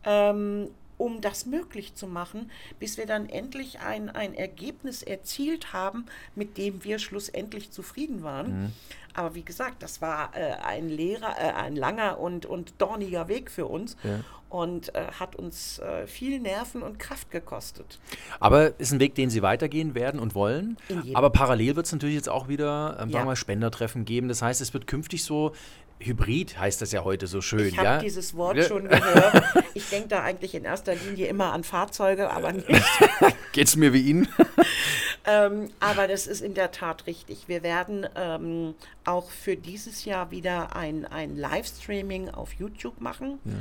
ähm, 0.05 0.69
um 0.99 1.21
das 1.21 1.47
möglich 1.47 1.95
zu 1.95 2.07
machen, 2.07 2.51
bis 2.79 2.97
wir 2.97 3.07
dann 3.07 3.29
endlich 3.29 3.81
ein, 3.81 4.09
ein 4.09 4.35
Ergebnis 4.35 5.03
erzielt 5.03 5.73
haben, 5.73 6.07
mit 6.35 6.59
dem 6.59 6.85
wir 6.85 6.99
schlussendlich 6.99 7.71
zufrieden 7.71 8.23
waren. 8.23 8.73
Aber 9.15 9.35
wie 9.35 9.43
gesagt, 9.43 9.83
das 9.83 10.01
war 10.01 10.31
äh, 10.35 10.53
ein, 10.65 10.89
Lehrer, 10.89 11.37
äh, 11.39 11.53
ein 11.53 11.77
langer 11.77 12.19
und, 12.19 12.47
und 12.47 12.75
dorniger 12.79 13.29
Weg 13.29 13.51
für 13.51 13.67
uns 13.67 13.97
Ja. 14.05 14.21
Und 14.53 14.95
äh, 14.95 15.07
hat 15.19 15.35
uns 15.35 15.79
äh, 15.79 16.07
viel 16.07 16.39
Nerven 16.39 16.83
und 16.83 16.99
Kraft 16.99 17.31
gekostet. 17.31 17.99
Aber 18.39 18.79
ist 18.79 18.93
ein 18.93 19.01
Weg, 19.01 19.15
den 19.15 19.31
Sie 19.31 19.41
weitergehen 19.41 19.95
werden 19.95 20.21
und 20.21 20.35
wollen. 20.35 20.77
Aber 21.15 21.31
parallel 21.31 21.77
wird 21.77 21.87
es 21.87 21.93
natürlich 21.93 22.17
jetzt 22.17 22.29
auch 22.29 22.49
wieder, 22.49 22.99
ähm, 23.01 23.09
Ja. 23.09 23.25
mal, 23.25 23.35
Spendertreffen 23.35 24.05
geben. 24.05 24.29
Das 24.29 24.43
heißt, 24.43 24.61
es 24.61 24.75
wird 24.75 24.87
künftig 24.87 25.25
so, 25.25 25.53
Hybrid 26.01 26.59
heißt 26.59 26.83
das 26.83 26.93
ja 26.93 27.05
heute 27.05 27.27
so 27.27 27.41
schön. 27.41 27.67
Ich 27.67 27.79
habe 27.79 27.87
ja? 27.87 27.99
dieses 27.99 28.37
Wort 28.37 28.57
Ja. 28.59 28.65
schon 28.65 28.89
gehört. 28.89 29.43
Ich 29.75 29.89
denke 29.89 30.09
da 30.09 30.23
eigentlich 30.23 30.55
in 30.55 30.65
erster 30.65 30.95
Linie 30.95 31.29
immer 31.29 31.53
an 31.53 31.65
Fahrzeuge, 31.65 32.31
aber 32.31 32.53
nicht. 32.53 32.69
Geht's 33.53 33.77
mir 33.77 33.93
wie 33.93 34.03
Ihnen? 34.03 34.29
ähm, 35.25 35.71
aber 35.81 36.09
das 36.09 36.27
ist 36.27 36.43
in 36.43 36.55
der 36.55 36.73
Tat 36.73 37.07
richtig. 37.07 37.45
Wir 37.47 37.63
werden 37.63 38.07
ähm, 38.17 38.75
auch 39.05 39.31
für 39.31 39.57
dieses 39.57 40.05
Jahr 40.05 40.31
wieder 40.31 40.77
ein, 40.77 41.07
ein 41.07 41.37
Livestreaming 41.37 42.31
auf 42.31 42.53
YouTube 42.55 43.01
machen. 43.01 43.39
Ja. 43.45 43.53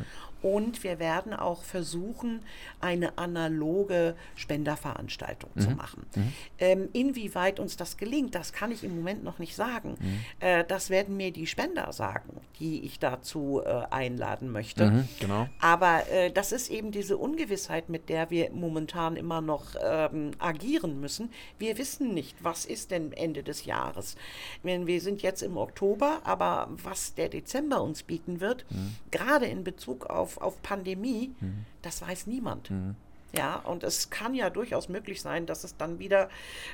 Und 0.41 0.83
wir 0.83 0.99
werden 0.99 1.33
auch 1.33 1.63
versuchen, 1.63 2.41
eine 2.79 3.17
analoge 3.17 4.15
Spenderveranstaltung 4.35 5.51
mhm. 5.53 5.61
zu 5.61 5.69
machen. 5.71 6.05
Mhm. 6.15 6.33
Ähm, 6.59 6.89
inwieweit 6.93 7.59
uns 7.59 7.77
das 7.77 7.97
gelingt, 7.97 8.35
das 8.35 8.53
kann 8.53 8.71
ich 8.71 8.83
im 8.83 8.95
Moment 8.95 9.23
noch 9.23 9.39
nicht 9.39 9.55
sagen. 9.55 9.95
Mhm. 9.99 10.19
Äh, 10.39 10.63
das 10.65 10.89
werden 10.89 11.17
mir 11.17 11.31
die 11.31 11.47
Spender 11.47 11.91
sagen, 11.93 12.41
die 12.59 12.83
ich 12.83 12.99
dazu 12.99 13.61
äh, 13.63 13.83
einladen 13.89 14.51
möchte. 14.51 14.89
Mhm, 14.89 15.09
genau. 15.19 15.47
Aber 15.59 16.09
äh, 16.09 16.31
das 16.31 16.51
ist 16.51 16.69
eben 16.69 16.91
diese 16.91 17.17
Ungewissheit, 17.17 17.89
mit 17.89 18.09
der 18.09 18.29
wir 18.29 18.51
momentan 18.51 19.15
immer 19.15 19.41
noch 19.41 19.75
ähm, 19.81 20.31
agieren 20.39 20.99
müssen. 20.99 21.31
Wir 21.59 21.77
wissen 21.77 22.13
nicht, 22.13 22.43
was 22.43 22.65
ist 22.65 22.91
denn 22.91 23.13
Ende 23.13 23.43
des 23.43 23.65
Jahres. 23.65 24.15
Wir 24.63 25.01
sind 25.01 25.21
jetzt 25.21 25.41
im 25.41 25.57
Oktober, 25.57 26.21
aber 26.23 26.69
was 26.83 27.13
der 27.15 27.29
Dezember 27.29 27.81
uns 27.81 28.03
bieten 28.03 28.39
wird, 28.39 28.65
mhm. 28.69 28.95
gerade 29.11 29.45
in 29.45 29.63
Bezug 29.63 30.05
auf 30.05 30.30
auf, 30.37 30.41
auf 30.41 30.61
Pandemie, 30.61 31.33
mhm. 31.39 31.65
das 31.81 32.01
weiß 32.01 32.27
niemand. 32.27 32.69
Mhm. 32.71 32.95
Ja, 33.33 33.61
und 33.63 33.83
es 33.83 34.09
kann 34.09 34.35
ja 34.35 34.49
durchaus 34.49 34.89
möglich 34.89 35.21
sein, 35.21 35.45
dass 35.45 35.63
es 35.63 35.77
dann 35.77 35.99
wieder 35.99 36.27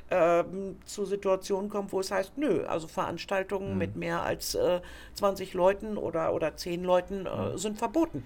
ähm, 0.10 0.78
zu 0.86 1.06
Situationen 1.06 1.70
kommt, 1.70 1.92
wo 1.92 2.00
es 2.00 2.10
heißt, 2.10 2.36
nö, 2.36 2.66
also 2.66 2.88
Veranstaltungen 2.88 3.74
mhm. 3.74 3.78
mit 3.78 3.96
mehr 3.96 4.24
als 4.24 4.56
äh, 4.56 4.82
20 5.14 5.54
Leuten 5.54 5.98
oder, 5.98 6.34
oder 6.34 6.58
10 6.58 6.84
Leuten 6.84 7.28
äh, 7.28 7.52
mhm. 7.52 7.58
sind 7.60 7.78
verboten. 7.78 8.24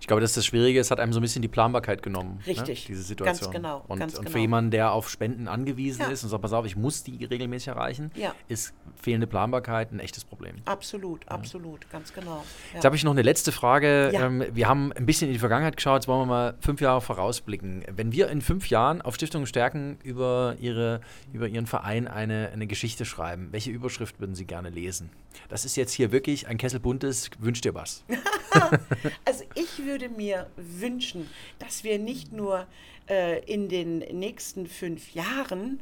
Ich 0.00 0.06
glaube, 0.06 0.20
das 0.20 0.30
ist 0.30 0.36
das 0.36 0.46
Schwierige, 0.46 0.80
es 0.80 0.90
hat 0.90 1.00
einem 1.00 1.12
so 1.12 1.20
ein 1.20 1.22
bisschen 1.22 1.42
die 1.42 1.48
Planbarkeit 1.48 2.02
genommen. 2.02 2.40
Ne, 2.40 2.48
Richtig. 2.48 2.84
Ne? 2.84 2.94
Diese 2.94 3.02
Situation. 3.02 3.52
Ganz 3.52 3.62
genau. 3.62 3.84
Und, 3.88 3.98
ganz 3.98 4.14
und 4.14 4.24
genau. 4.24 4.32
für 4.32 4.38
jemanden, 4.38 4.70
der 4.70 4.92
auf 4.92 5.10
Spenden 5.10 5.48
angewiesen 5.48 6.02
ja. 6.02 6.08
ist 6.08 6.22
und 6.24 6.30
sagt, 6.30 6.42
pass 6.42 6.52
auf, 6.52 6.66
ich 6.66 6.76
muss 6.76 7.02
die 7.02 7.24
regelmäßig 7.24 7.68
erreichen, 7.68 8.10
ja. 8.14 8.34
ist 8.48 8.74
fehlende 9.00 9.26
Planbarkeit 9.26 9.92
ein 9.92 10.00
echtes 10.00 10.24
Problem. 10.24 10.56
Absolut, 10.64 11.28
absolut, 11.28 11.88
ganz 11.90 12.12
genau. 12.12 12.44
Jetzt 12.72 12.84
habe 12.84 12.96
ich 12.96 13.04
noch 13.04 13.12
eine 13.12 13.22
letzte 13.22 13.52
Frage. 13.52 14.10
Ähm, 14.14 14.44
wir 14.52 14.68
haben 14.68 14.92
ein 14.92 15.06
bisschen 15.06 15.28
in 15.28 15.34
die 15.34 15.38
Vergangenheit 15.38 15.76
geschaut, 15.76 16.02
jetzt 16.02 16.08
wollen 16.08 16.20
wir 16.22 16.26
mal 16.26 16.54
fünf 16.60 16.80
Jahre 16.80 17.00
vorausblicken. 17.00 17.84
Wenn 17.94 18.12
wir 18.12 18.28
in 18.28 18.40
fünf 18.40 18.70
Jahren 18.70 19.02
auf 19.02 19.14
Stiftungen 19.14 19.46
Stärken 19.46 19.98
über, 20.02 20.56
ihre, 20.60 21.00
über 21.32 21.48
Ihren 21.48 21.66
Verein 21.66 22.08
eine, 22.08 22.50
eine 22.52 22.66
Geschichte 22.66 23.04
schreiben, 23.04 23.48
welche 23.52 23.70
Überschrift 23.70 24.20
würden 24.20 24.34
Sie 24.34 24.46
gerne 24.46 24.70
lesen? 24.70 25.10
Das 25.48 25.64
ist 25.64 25.76
jetzt 25.76 25.92
hier 25.92 26.12
wirklich 26.12 26.46
ein 26.46 26.58
Kessel 26.58 26.80
buntes, 26.80 27.30
wünscht 27.38 27.64
ihr 27.64 27.74
was? 27.74 28.04
also 29.24 29.44
ich 29.54 29.84
würde 29.84 30.08
mir 30.08 30.48
wünschen, 30.56 31.28
dass 31.58 31.84
wir 31.84 31.98
nicht 31.98 32.32
nur 32.32 32.66
äh, 33.08 33.44
in 33.44 33.68
den 33.68 33.98
nächsten 33.98 34.66
fünf 34.66 35.14
Jahren 35.14 35.80